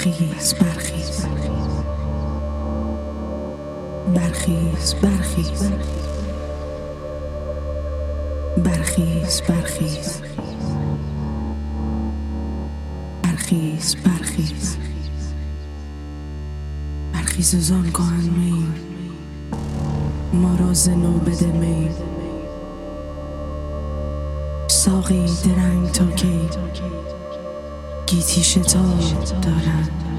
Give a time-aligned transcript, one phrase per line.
[0.00, 1.26] برخیز برخیز.
[4.14, 5.62] برخیز برخیز.
[8.64, 10.22] برخیز برخیز.
[13.22, 14.76] برخیز برخیز.
[17.12, 18.66] برخیز زان کن می.
[20.32, 21.90] ما را زنو بده می.
[24.68, 26.48] ساقی درنگ تا کی.
[28.10, 28.42] گیتی
[29.40, 30.09] 的人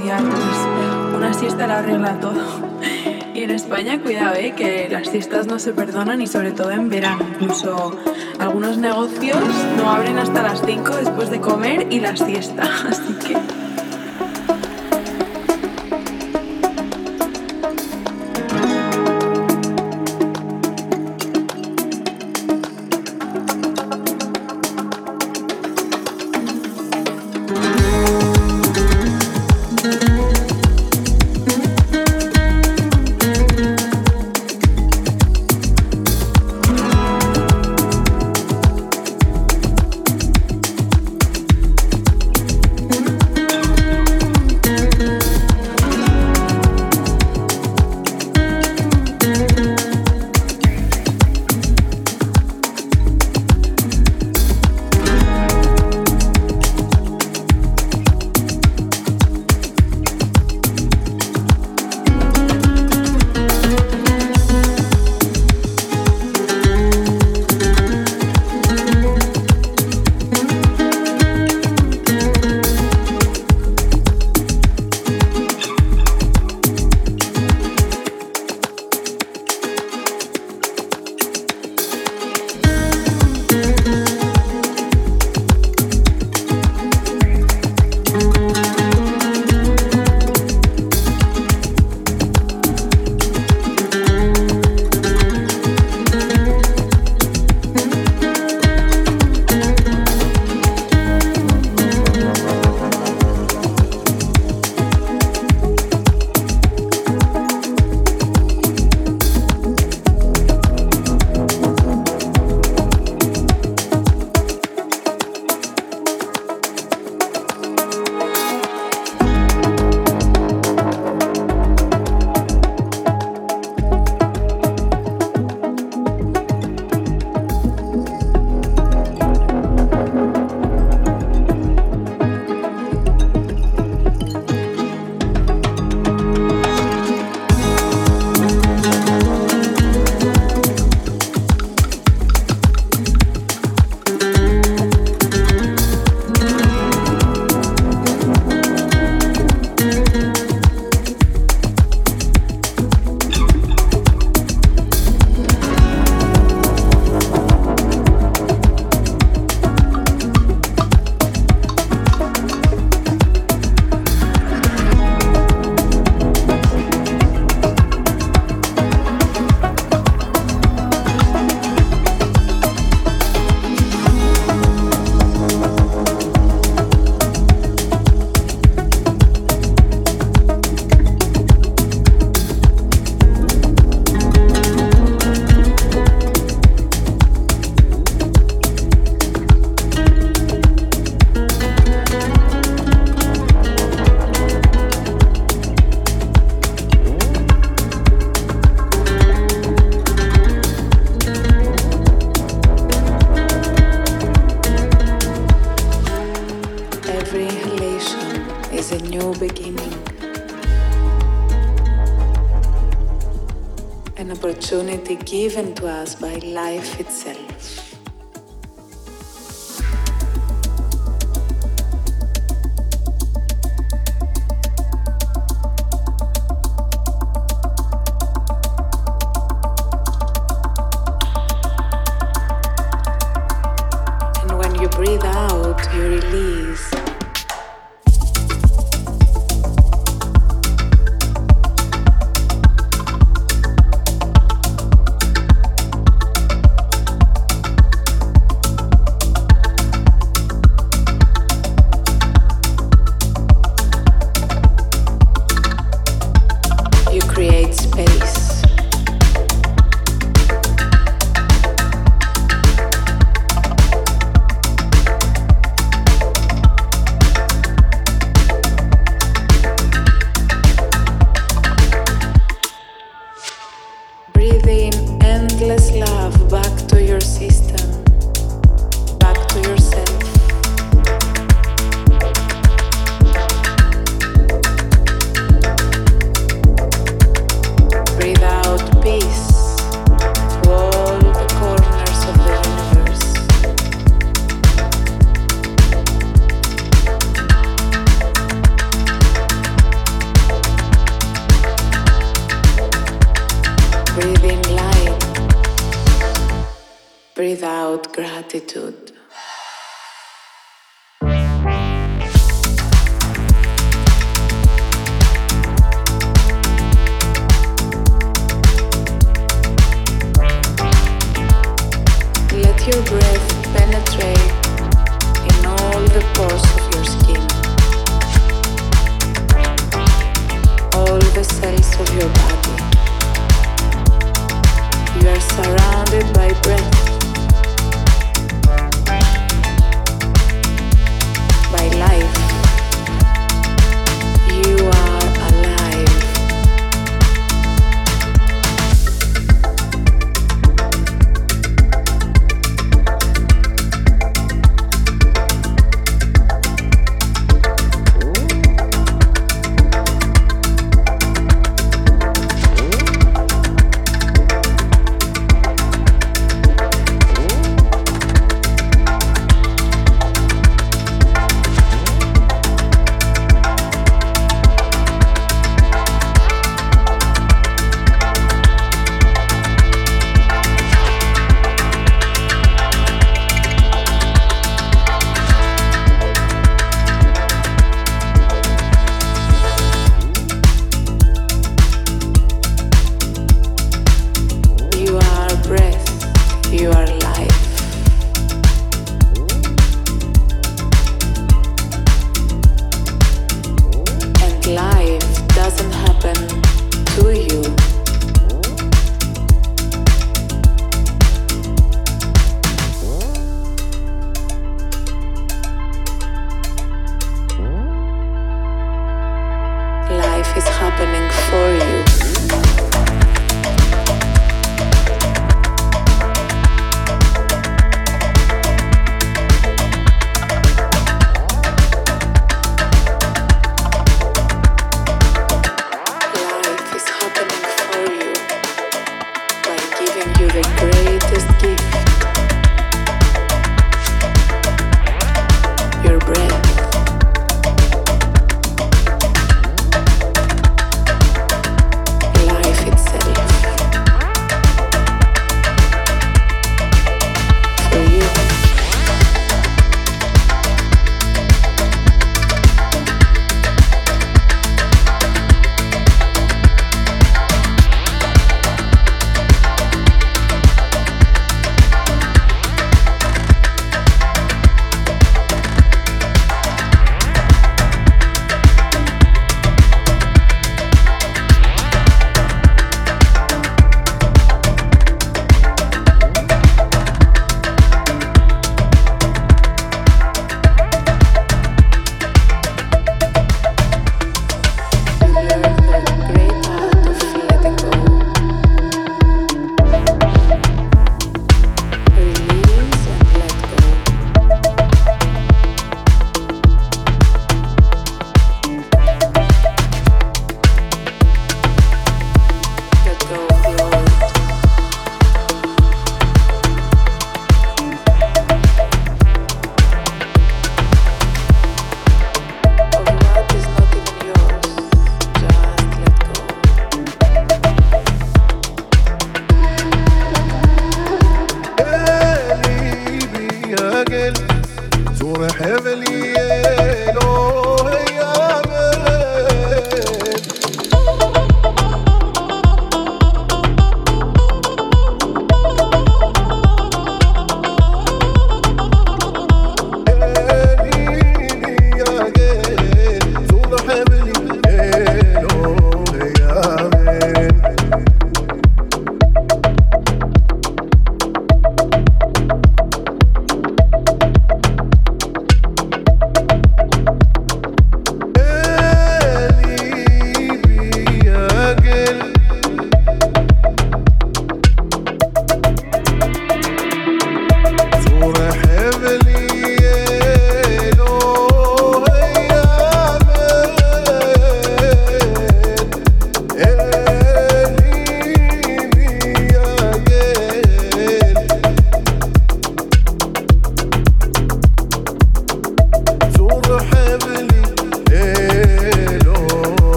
[0.00, 2.40] pues una siesta la arregla todo.
[3.32, 4.52] Y en España, cuidado, ¿eh?
[4.54, 7.24] que las siestas no se perdonan y sobre todo en verano.
[7.40, 7.96] Incluso
[8.38, 9.38] algunos negocios
[9.78, 12.64] no abren hasta las 5 después de comer y la siesta.
[12.90, 13.14] Así